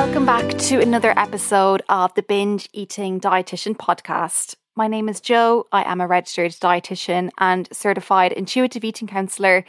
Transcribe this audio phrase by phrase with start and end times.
[0.00, 4.54] Welcome back to another episode of the Binge Eating Dietitian podcast.
[4.74, 5.66] My name is Jo.
[5.72, 9.62] I am a registered dietitian and certified intuitive eating counselor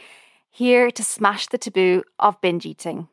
[0.50, 3.08] here to smash the taboo of binge eating.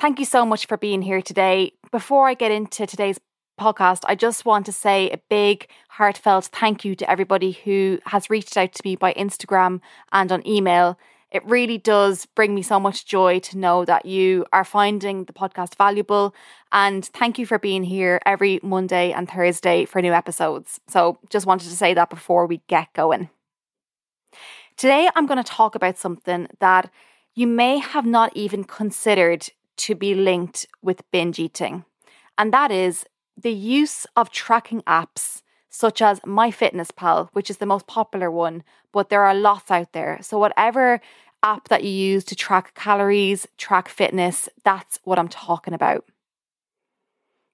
[0.00, 1.74] Thank you so much for being here today.
[1.92, 3.20] Before I get into today's
[3.58, 8.28] podcast, I just want to say a big, heartfelt thank you to everybody who has
[8.28, 10.98] reached out to me by Instagram and on email.
[11.32, 15.32] It really does bring me so much joy to know that you are finding the
[15.32, 16.34] podcast valuable.
[16.72, 20.78] And thank you for being here every Monday and Thursday for new episodes.
[20.88, 23.30] So, just wanted to say that before we get going.
[24.76, 26.90] Today, I'm going to talk about something that
[27.34, 31.86] you may have not even considered to be linked with binge eating,
[32.36, 35.41] and that is the use of tracking apps
[35.72, 38.62] such as MyFitnessPal, which is the most popular one,
[38.92, 40.18] but there are lots out there.
[40.20, 41.00] So, whatever
[41.42, 46.04] app that you use to track calories, track fitness, that's what I'm talking about.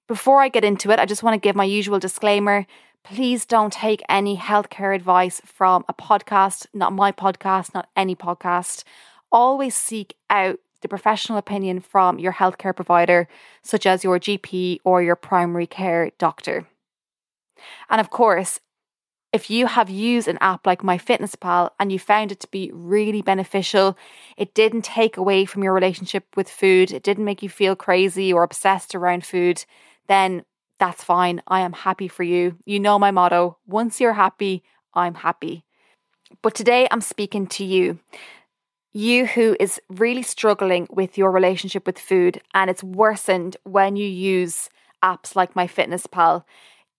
[0.07, 2.67] Before I get into it, I just want to give my usual disclaimer.
[3.03, 8.83] Please don't take any healthcare advice from a podcast, not my podcast, not any podcast.
[9.31, 13.29] Always seek out the professional opinion from your healthcare provider,
[13.61, 16.67] such as your GP or your primary care doctor.
[17.89, 18.59] And of course,
[19.31, 23.21] if you have used an app like MyFitnessPal and you found it to be really
[23.21, 23.97] beneficial,
[24.37, 28.33] it didn't take away from your relationship with food, it didn't make you feel crazy
[28.33, 29.65] or obsessed around food,
[30.07, 30.43] then
[30.79, 31.41] that's fine.
[31.47, 32.57] I am happy for you.
[32.65, 34.63] You know my motto once you're happy,
[34.93, 35.63] I'm happy.
[36.41, 37.99] But today I'm speaking to you
[38.91, 44.07] you who is really struggling with your relationship with food and it's worsened when you
[44.07, 44.69] use
[45.03, 46.43] apps like MyFitnessPal,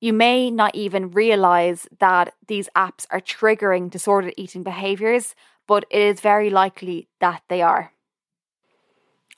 [0.01, 5.35] you may not even realize that these apps are triggering disordered eating behaviors,
[5.67, 7.93] but it is very likely that they are.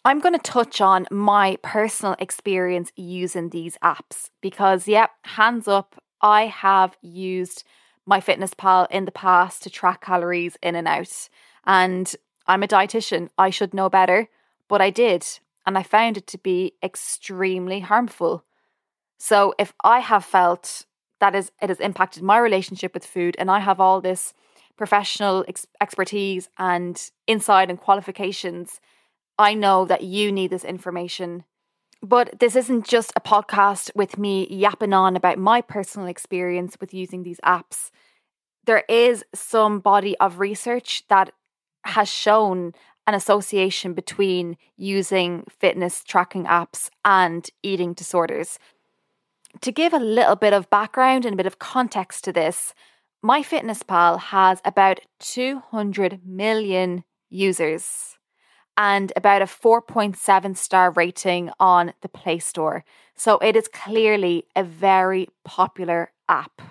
[0.05, 6.03] I'm going to touch on my personal experience using these apps because, yep, hands up,
[6.21, 7.63] I have used
[8.09, 11.29] MyFitnessPal in the past to track calories in and out.
[11.65, 12.13] And
[12.49, 13.29] I'm a dietitian.
[13.39, 14.29] I should know better,
[14.69, 15.25] but I did.
[15.67, 18.45] And I found it to be extremely harmful.
[19.23, 20.85] So if I have felt
[21.21, 24.35] that is it has impacted my relationship with food and I have all this
[24.77, 28.81] professional ex- expertise and insight and qualifications,
[29.39, 31.45] I know that you need this information.
[32.03, 36.93] But this isn't just a podcast with me yapping on about my personal experience with
[36.93, 37.93] using these apps.
[38.65, 41.31] There is some body of research that
[41.85, 42.73] has shown
[43.07, 48.59] an association between using fitness tracking apps and eating disorders.
[49.61, 52.75] To give a little bit of background and a bit of context to this,
[53.25, 58.19] MyFitnessPal has about 200 million users
[58.77, 62.85] and about a 4.7 star rating on the Play Store.
[63.15, 66.63] So it is clearly a very popular app.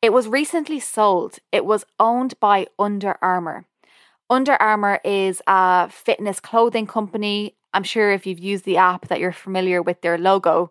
[0.00, 1.38] It was recently sold.
[1.50, 3.64] It was owned by Under Armour.
[4.30, 7.56] Under Armour is a fitness clothing company.
[7.72, 10.70] I'm sure if you've used the app that you're familiar with their logo.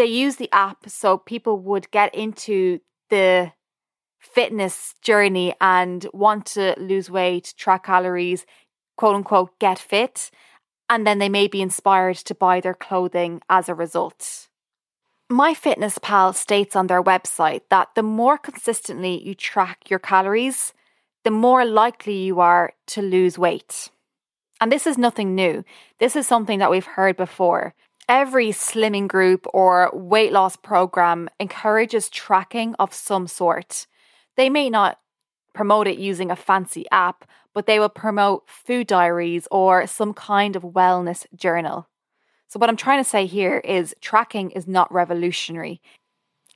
[0.00, 2.80] They use the app so people would get into
[3.10, 3.52] the
[4.18, 8.46] fitness journey and want to lose weight, track calories,
[8.96, 10.30] quote unquote, get fit.
[10.88, 14.48] And then they may be inspired to buy their clothing as a result.
[15.30, 20.72] MyFitnessPal states on their website that the more consistently you track your calories,
[21.24, 23.90] the more likely you are to lose weight.
[24.62, 25.62] And this is nothing new.
[25.98, 27.74] This is something that we've heard before.
[28.10, 33.86] Every slimming group or weight loss program encourages tracking of some sort.
[34.36, 34.98] They may not
[35.54, 40.56] promote it using a fancy app, but they will promote food diaries or some kind
[40.56, 41.88] of wellness journal.
[42.48, 45.80] So, what I'm trying to say here is tracking is not revolutionary.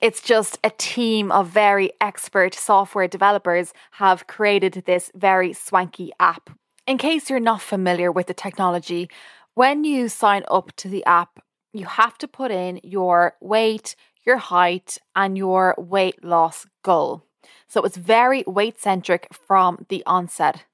[0.00, 6.50] It's just a team of very expert software developers have created this very swanky app.
[6.89, 9.09] In case you're not familiar with the technology,
[9.54, 11.41] when you sign up to the app,
[11.72, 17.24] you have to put in your weight, your height, and your weight loss goal.
[17.68, 20.65] So it's very weight centric from the onset.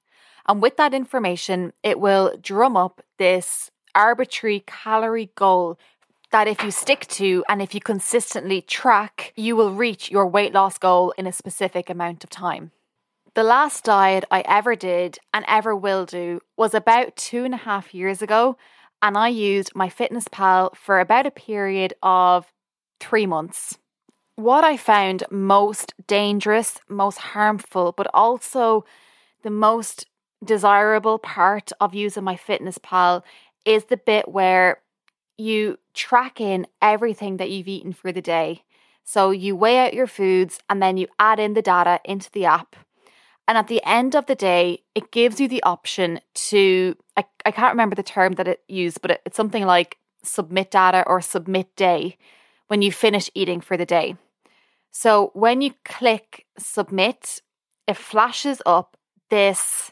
[0.47, 5.77] And with that information, it will drum up this arbitrary calorie goal
[6.31, 10.53] that if you stick to and if you consistently track, you will reach your weight
[10.53, 12.71] loss goal in a specific amount of time.
[13.33, 17.57] The last diet I ever did and ever will do was about two and a
[17.57, 18.57] half years ago,
[19.01, 22.51] and I used MyFitnessPal for about a period of
[22.99, 23.77] three months.
[24.35, 28.83] What I found most dangerous, most harmful, but also
[29.43, 30.07] the most
[30.43, 33.23] desirable part of using MyFitnessPal
[33.63, 34.81] is the bit where
[35.37, 38.63] you track in everything that you've eaten for the day.
[39.05, 42.43] So you weigh out your foods and then you add in the data into the
[42.43, 42.75] app.
[43.47, 47.51] And at the end of the day, it gives you the option to, I, I
[47.51, 51.19] can't remember the term that it used, but it, it's something like submit data or
[51.21, 52.17] submit day
[52.67, 54.15] when you finish eating for the day.
[54.91, 57.41] So when you click submit,
[57.87, 58.95] it flashes up
[59.29, 59.91] this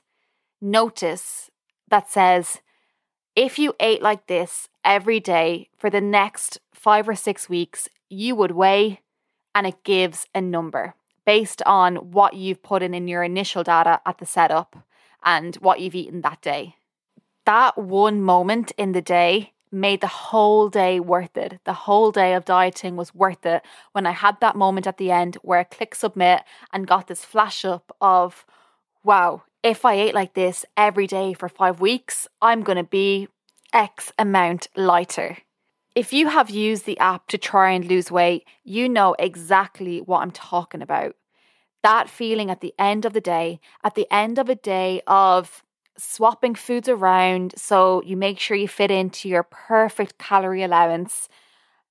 [0.61, 1.49] notice
[1.89, 2.61] that says,
[3.35, 8.35] if you ate like this every day for the next five or six weeks, you
[8.35, 9.01] would weigh,
[9.55, 10.93] and it gives a number
[11.29, 14.75] based on what you've put in in your initial data at the setup
[15.23, 16.75] and what you've eaten that day.
[17.45, 21.59] That one moment in the day made the whole day worth it.
[21.65, 23.61] The whole day of dieting was worth it
[23.91, 26.41] when I had that moment at the end where I clicked submit
[26.73, 28.43] and got this flash up of,
[29.03, 33.27] wow, if I ate like this every day for five weeks, I'm going to be
[33.71, 35.37] X amount lighter.
[35.93, 40.21] If you have used the app to try and lose weight, you know exactly what
[40.23, 41.15] I'm talking about.
[41.83, 45.63] That feeling at the end of the day, at the end of a day of
[45.97, 51.29] swapping foods around so you make sure you fit into your perfect calorie allowance,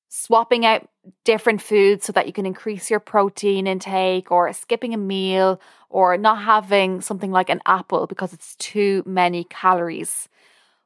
[0.09, 0.89] swapping out
[1.25, 6.17] different foods so that you can increase your protein intake, or skipping a meal, or
[6.17, 10.29] not having something like an apple because it's too many calories.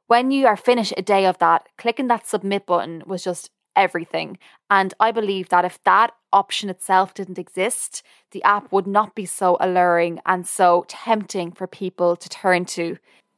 [0.07, 4.37] When you are finished a day of that, clicking that submit button was just everything.
[4.69, 9.25] And I believe that if that option itself didn't exist, the app would not be
[9.25, 12.97] so alluring and so tempting for people to turn to.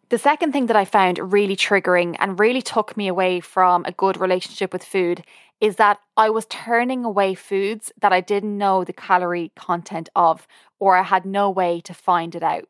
[0.09, 3.91] The second thing that I found really triggering and really took me away from a
[3.91, 5.23] good relationship with food
[5.59, 10.47] is that I was turning away foods that I didn't know the calorie content of
[10.79, 12.67] or I had no way to find it out.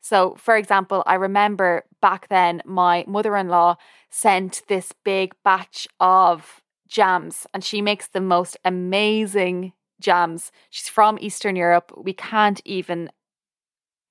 [0.00, 3.76] So, for example, I remember back then my mother in law
[4.10, 10.50] sent this big batch of jams and she makes the most amazing jams.
[10.70, 11.92] She's from Eastern Europe.
[11.96, 13.10] We can't even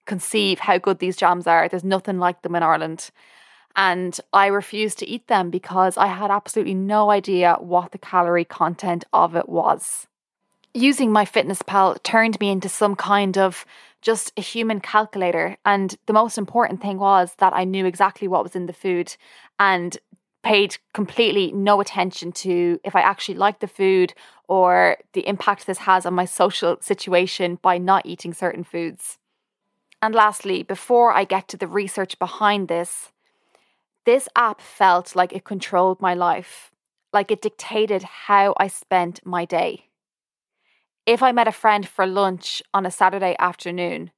[0.06, 1.68] conceive how good these jams are.
[1.68, 3.12] There's nothing like them in Ireland.
[3.76, 8.46] And I refused to eat them because I had absolutely no idea what the calorie
[8.46, 10.08] content of it was.
[10.74, 13.66] Using MyFitnessPal turned me into some kind of
[14.02, 15.58] just a human calculator.
[15.66, 19.16] And the most important thing was that I knew exactly what was in the food
[19.60, 19.98] and
[20.48, 24.14] paid completely no attention to if I actually liked the food
[24.48, 29.18] or the impact this has on my social situation by not eating certain foods.
[30.02, 33.12] And lastly, before I get to the research behind this,
[34.06, 36.72] this app felt like it controlled my life,
[37.12, 39.90] like it dictated how I spent my day.
[41.06, 44.12] If I met a friend for lunch on a Saturday afternoon,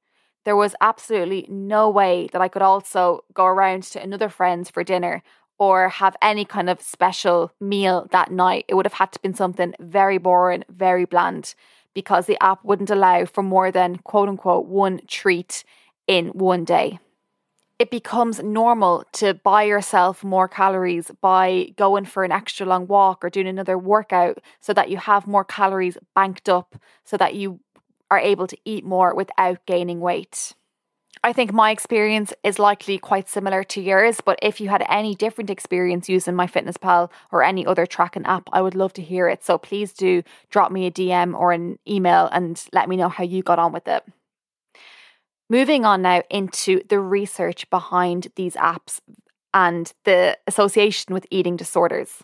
[0.44, 4.84] there was absolutely no way that I could also go around to another friend's for
[4.84, 5.24] dinner
[5.60, 8.64] or have any kind of special meal that night.
[8.66, 11.54] It would have had to been something very boring, very bland
[11.94, 15.62] because the app wouldn't allow for more than quote unquote one treat
[16.08, 16.98] in one day.
[17.78, 23.24] It becomes normal to buy yourself more calories by going for an extra long walk
[23.24, 27.60] or doing another workout so that you have more calories banked up so that you
[28.10, 30.54] are able to eat more without gaining weight.
[31.22, 35.14] I think my experience is likely quite similar to yours, but if you had any
[35.14, 39.44] different experience using MyFitnessPal or any other tracking app, I would love to hear it.
[39.44, 43.22] So please do drop me a DM or an email and let me know how
[43.22, 44.02] you got on with it.
[45.50, 49.00] Moving on now into the research behind these apps
[49.52, 52.22] and the association with eating disorders.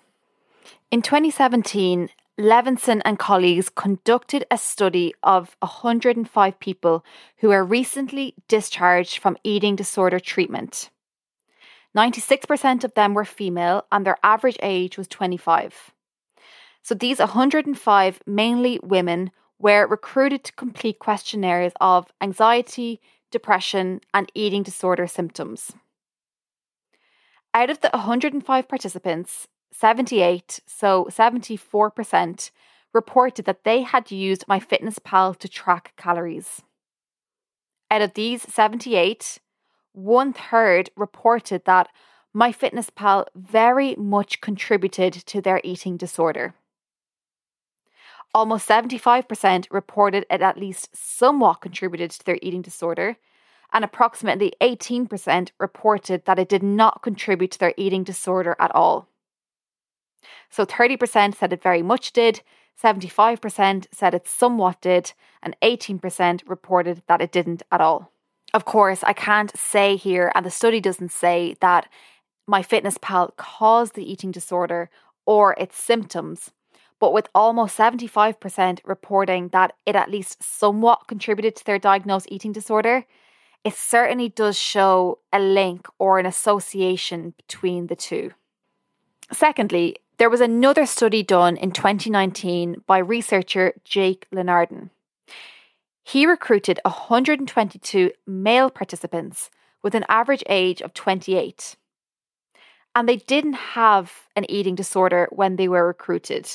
[0.90, 7.04] In 2017, Levinson and colleagues conducted a study of 105 people
[7.38, 10.90] who were recently discharged from eating disorder treatment.
[11.96, 15.92] 96% of them were female and their average age was 25.
[16.82, 23.00] So these 105, mainly women, were recruited to complete questionnaires of anxiety,
[23.30, 25.72] depression, and eating disorder symptoms.
[27.54, 32.50] Out of the 105 participants, 78, so 74%,
[32.94, 36.62] reported that they had used MyFitnessPal to track calories.
[37.90, 39.38] Out of these 78,
[39.92, 41.88] one third reported that
[42.34, 46.54] MyFitnessPal very much contributed to their eating disorder.
[48.34, 53.16] Almost 75% reported it at least somewhat contributed to their eating disorder,
[53.72, 59.08] and approximately 18% reported that it did not contribute to their eating disorder at all.
[60.50, 62.42] So 30% said it very much did,
[62.82, 68.12] 75% said it somewhat did, and 18% reported that it didn't at all.
[68.52, 71.88] Of course, I can't say here, and the study doesn't say that
[72.48, 74.88] MyFitnessPal caused the eating disorder
[75.24, 76.52] or its symptoms,
[76.98, 82.52] but with almost 75% reporting that it at least somewhat contributed to their diagnosed eating
[82.52, 83.04] disorder,
[83.64, 88.30] it certainly does show a link or an association between the two.
[89.32, 94.90] Secondly, there was another study done in 2019 by researcher Jake Linardon.
[96.02, 99.50] He recruited 122 male participants
[99.82, 101.76] with an average age of 28.
[102.94, 106.48] And they didn't have an eating disorder when they were recruited,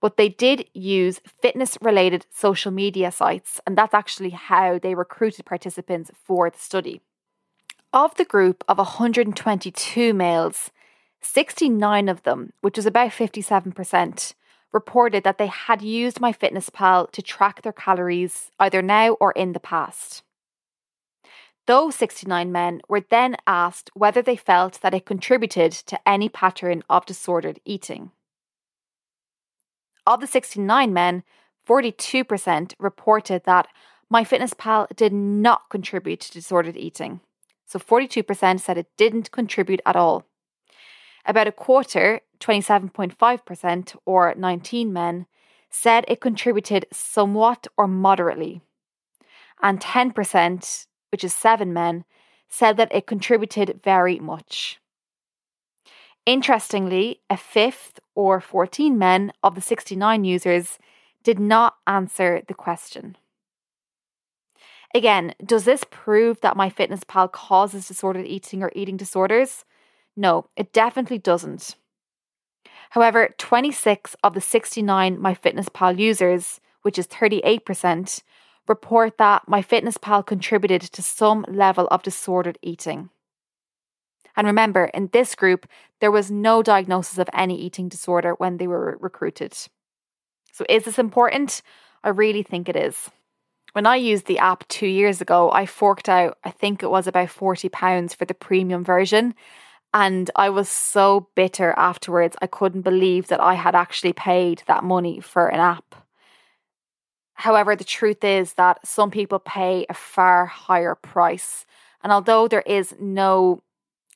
[0.00, 5.44] but they did use fitness related social media sites, and that's actually how they recruited
[5.44, 7.02] participants for the study.
[7.92, 10.70] Of the group of 122 males,
[11.22, 14.34] 69 of them, which was about 57%,
[14.72, 19.60] reported that they had used MyFitnessPal to track their calories either now or in the
[19.60, 20.22] past.
[21.66, 26.82] Those 69 men were then asked whether they felt that it contributed to any pattern
[26.88, 28.10] of disordered eating.
[30.06, 31.22] Of the 69 men,
[31.68, 33.68] 42% reported that
[34.12, 37.20] MyFitnessPal did not contribute to disordered eating.
[37.66, 40.24] So 42% said it didn't contribute at all.
[41.30, 45.26] About a quarter, 27.5%, or 19 men,
[45.70, 48.62] said it contributed somewhat or moderately.
[49.62, 52.04] And 10%, which is seven men,
[52.48, 54.80] said that it contributed very much.
[56.26, 60.80] Interestingly, a fifth, or 14 men, of the 69 users
[61.22, 63.16] did not answer the question.
[64.92, 69.64] Again, does this prove that MyFitnessPal causes disordered eating or eating disorders?
[70.16, 71.76] No, it definitely doesn't.
[72.90, 78.22] However, 26 of the 69 MyFitnessPal users, which is 38%,
[78.66, 83.10] report that MyFitnessPal contributed to some level of disordered eating.
[84.36, 85.66] And remember, in this group,
[86.00, 89.54] there was no diagnosis of any eating disorder when they were recruited.
[90.52, 91.62] So, is this important?
[92.02, 93.10] I really think it is.
[93.72, 97.06] When I used the app two years ago, I forked out, I think it was
[97.06, 99.34] about £40 for the premium version.
[99.92, 102.36] And I was so bitter afterwards.
[102.40, 105.94] I couldn't believe that I had actually paid that money for an app.
[107.34, 111.64] However, the truth is that some people pay a far higher price.
[112.02, 113.62] And although there is no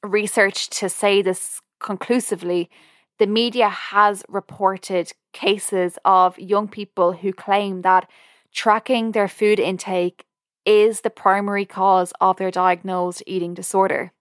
[0.03, 2.71] research to say this conclusively,
[3.19, 8.09] the media has reported cases of young people who claim that
[8.53, 10.25] tracking their food intake
[10.65, 14.13] is the primary cause of their diagnosed eating disorder.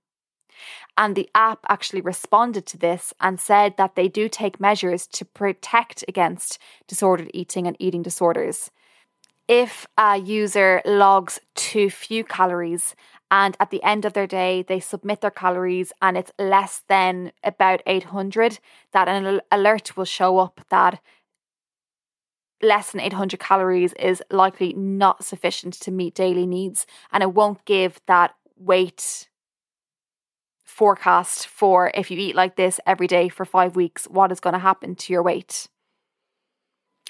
[0.98, 5.26] And the app actually responded to this and said that they do take measures to
[5.26, 8.70] protect against disordered eating and eating disorders.
[9.48, 12.96] If a user logs too few calories
[13.30, 17.34] and at the end of their day they submit their calories and it's less than
[17.44, 18.60] about 800,
[18.94, 21.02] that an alert will show up that
[22.62, 27.66] less than 800 calories is likely not sufficient to meet daily needs and it won't
[27.66, 29.28] give that weight
[30.74, 34.54] forecast for if you eat like this every day for five weeks, what is going
[34.54, 35.68] to happen to your weight.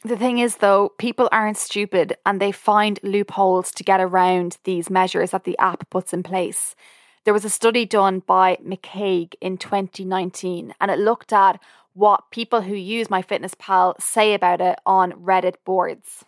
[0.03, 4.89] The thing is, though, people aren't stupid and they find loopholes to get around these
[4.89, 6.75] measures that the app puts in place.
[7.23, 11.57] There was a study done by McCaig in 2019 and it looked at
[11.93, 16.25] what people who use MyFitnessPal say about it on Reddit boards.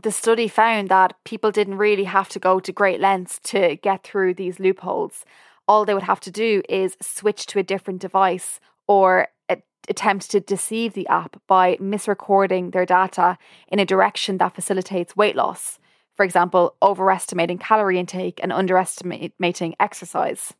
[0.00, 4.04] The study found that people didn't really have to go to great lengths to get
[4.04, 5.24] through these loopholes
[5.66, 9.28] all they would have to do is switch to a different device or
[9.88, 15.36] attempt to deceive the app by misrecording their data in a direction that facilitates weight
[15.36, 15.78] loss.
[16.14, 20.54] For example, overestimating calorie intake and underestimating exercise.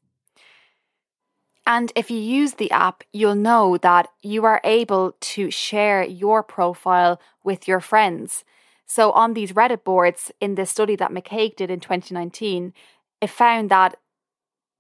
[1.67, 6.43] And if you use the app, you'll know that you are able to share your
[6.43, 8.45] profile with your friends.
[8.87, 12.75] So, on these Reddit boards, in the study that McCaig did in 2019,
[13.23, 13.97] it found that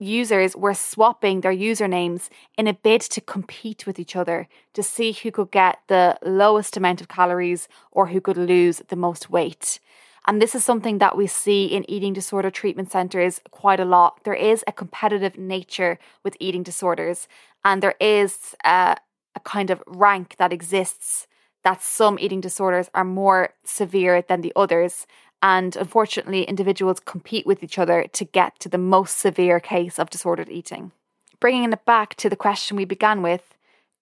[0.05, 5.13] users were swapping their usernames in a bid to compete with each other to see
[5.13, 9.81] who could get the lowest amount of calories or who could lose the most weight.
[10.27, 14.25] And this is something that we see in eating disorder treatment centres quite a lot.
[14.25, 17.29] There is a competitive nature with eating disorders,
[17.63, 18.97] and there is a,
[19.35, 21.27] a kind of rank that exists
[21.63, 25.07] that some eating disorders are more severe than the others.
[25.45, 30.09] And unfortunately, individuals compete with each other to get to the most severe case of
[30.09, 30.91] disordered eating.
[31.39, 33.55] Bringing it back to the question we began with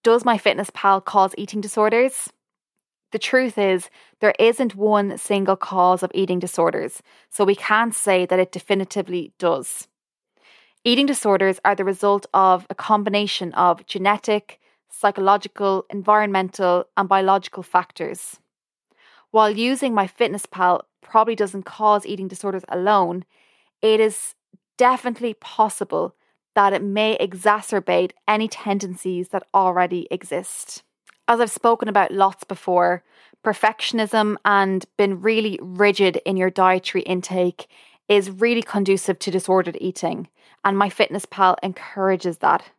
[0.03, 2.29] Does MyFitnessPal cause eating disorders?
[3.11, 3.89] The truth is,
[4.21, 9.33] there isn't one single cause of eating disorders, so we can't say that it definitively
[9.37, 9.89] does.
[10.85, 18.39] Eating disorders are the result of a combination of genetic, psychological, environmental, and biological factors.
[19.31, 23.25] While using MyFitnessPal probably doesn't cause eating disorders alone,
[23.81, 24.35] it is
[24.77, 26.15] definitely possible
[26.55, 30.83] that it may exacerbate any tendencies that already exist.
[31.27, 33.03] As I've spoken about lots before,
[33.43, 37.67] perfectionism and been really rigid in your dietary intake
[38.07, 40.27] is really conducive to disordered eating,
[40.63, 42.71] and MyFitnessPal encourages that.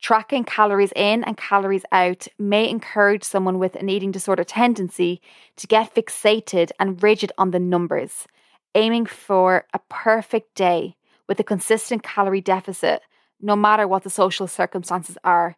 [0.00, 5.20] Tracking calories in and calories out may encourage someone with an eating disorder tendency
[5.56, 8.26] to get fixated and rigid on the numbers,
[8.74, 10.96] aiming for a perfect day
[11.28, 13.02] with a consistent calorie deficit,
[13.40, 15.56] no matter what the social circumstances are,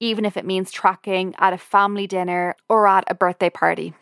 [0.00, 3.94] even if it means tracking at a family dinner or at a birthday party.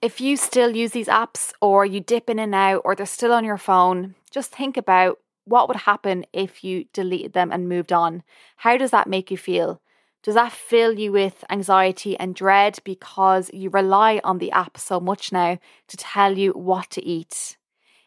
[0.00, 3.32] If you still use these apps or you dip in and out or they're still
[3.32, 7.92] on your phone, just think about what would happen if you deleted them and moved
[7.92, 8.22] on?
[8.56, 9.80] How does that make you feel?
[10.22, 14.98] Does that fill you with anxiety and dread because you rely on the app so
[14.98, 15.58] much now
[15.88, 17.58] to tell you what to eat?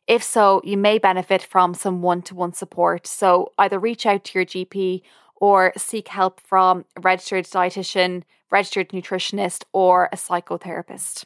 [0.07, 3.05] If so, you may benefit from some one to one support.
[3.05, 5.03] So either reach out to your GP
[5.35, 11.25] or seek help from a registered dietitian, registered nutritionist, or a psychotherapist.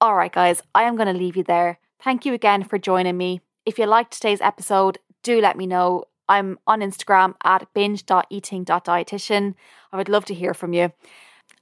[0.00, 1.80] All right, guys, I am going to leave you there.
[2.00, 3.40] Thank you again for joining me.
[3.68, 6.04] If you liked today's episode, do let me know.
[6.26, 9.54] I'm on Instagram at binge.eating.dietitian.
[9.92, 10.90] I would love to hear from you.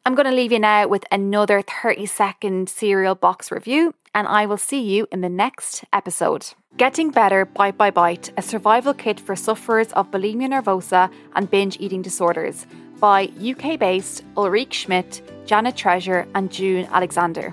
[0.04, 4.46] I'm going to leave you now with another 30 second cereal box review, and I
[4.46, 6.54] will see you in the next episode.
[6.76, 11.76] Getting Better Bite by Bite, a survival kit for sufferers of bulimia nervosa and binge
[11.80, 12.68] eating disorders
[13.00, 17.52] by UK based Ulrike Schmidt, Janet Treasure, and June Alexander.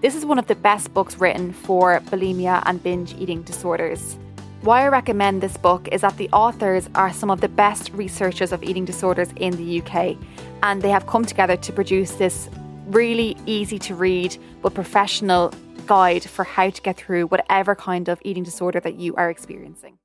[0.00, 4.16] This is one of the best books written for bulimia and binge eating disorders.
[4.60, 8.52] Why I recommend this book is that the authors are some of the best researchers
[8.52, 10.16] of eating disorders in the UK,
[10.62, 12.48] and they have come together to produce this
[12.86, 15.52] really easy to read but professional
[15.86, 19.98] guide for how to get through whatever kind of eating disorder that you are experiencing.